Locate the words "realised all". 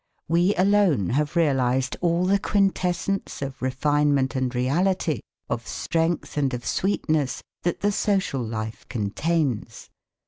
1.35-2.25